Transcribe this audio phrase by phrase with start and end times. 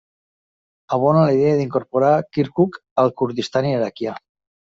[0.95, 4.17] Abona la idea d'incorporar Kirkuk al Kurdistan Iraquià.